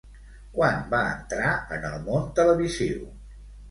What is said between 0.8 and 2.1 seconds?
va entrar en el